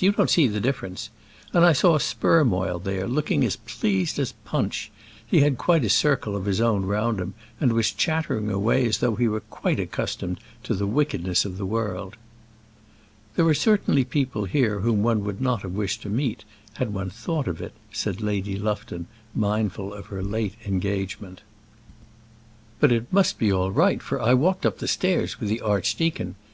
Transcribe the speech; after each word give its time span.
You 0.00 0.10
don't 0.10 0.30
see 0.30 0.46
the 0.46 0.58
difference. 0.58 1.10
And 1.52 1.66
I 1.66 1.74
saw 1.74 1.98
Spermoil 1.98 2.78
there, 2.78 3.06
looking 3.06 3.44
as 3.44 3.56
pleased 3.56 4.18
as 4.18 4.32
Punch. 4.46 4.90
He 5.26 5.40
had 5.40 5.58
quite 5.58 5.84
a 5.84 5.90
circle 5.90 6.34
of 6.34 6.46
his 6.46 6.62
own 6.62 6.86
round 6.86 7.20
him, 7.20 7.34
and 7.60 7.74
was 7.74 7.92
chattering 7.92 8.50
away 8.50 8.86
as 8.86 9.00
though 9.00 9.16
he 9.16 9.28
were 9.28 9.40
quite 9.50 9.78
accustomed 9.78 10.40
to 10.62 10.72
the 10.72 10.86
wickednesses 10.86 11.44
of 11.44 11.58
the 11.58 11.66
world." 11.66 12.16
"There 13.36 13.52
certainly 13.52 14.00
are 14.00 14.04
people 14.06 14.46
here 14.46 14.80
whom 14.80 15.02
one 15.02 15.24
would 15.24 15.42
not 15.42 15.60
have 15.60 15.72
wished 15.72 16.00
to 16.04 16.08
meet, 16.08 16.46
had 16.76 16.94
one 16.94 17.10
thought 17.10 17.46
of 17.46 17.60
it," 17.60 17.74
said 17.92 18.22
Lady 18.22 18.56
Lufton, 18.56 19.08
mindful 19.34 19.92
of 19.92 20.06
her 20.06 20.22
late 20.22 20.54
engagement. 20.64 21.42
"But 22.80 22.92
it 22.92 23.12
must 23.12 23.38
be 23.38 23.52
all 23.52 23.70
right, 23.70 24.00
for 24.02 24.18
I 24.22 24.32
walked 24.32 24.64
up 24.64 24.78
the 24.78 24.88
stairs 24.88 25.38
with 25.38 25.50
the 25.50 25.60
archdeacon. 25.60 26.36